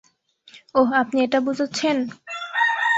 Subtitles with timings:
[0.75, 1.97] ওহ, আপনি এটা বোঝাচ্ছেন?